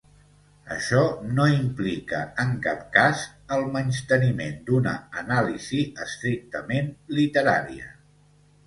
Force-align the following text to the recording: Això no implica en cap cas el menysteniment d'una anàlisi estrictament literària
Això 0.75 1.01
no 1.39 1.45
implica 1.55 2.21
en 2.45 2.55
cap 2.63 2.81
cas 2.97 3.27
el 3.59 3.69
menysteniment 3.77 4.59
d'una 4.71 4.95
anàlisi 5.25 5.87
estrictament 6.09 6.95
literària 7.21 7.97